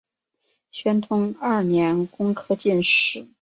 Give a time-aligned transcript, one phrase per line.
[0.71, 3.23] 宣统二年工科进士。